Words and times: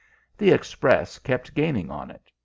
The 0.35 0.49
Express 0.49 1.19
kept 1.19 1.53
gaining 1.53 1.91
on 1.91 2.09
it. 2.09 2.31